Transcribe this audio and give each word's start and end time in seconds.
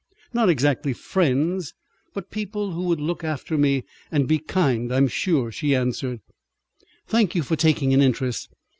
"Not 0.33 0.49
exactly 0.49 0.93
friends, 0.93 1.75
but 2.15 2.31
people 2.31 2.71
who 2.71 2.81
will 2.85 2.95
look 2.97 3.23
after 3.23 3.55
me, 3.55 3.83
and 4.11 4.27
be 4.27 4.39
kind, 4.39 4.91
I'm 4.91 5.07
sure," 5.07 5.51
she 5.51 5.75
answered. 5.75 6.21
"Thank 7.05 7.35
you 7.35 7.43
for 7.43 7.55
taking 7.55 7.93
an 7.93 8.01
interest. 8.01 8.49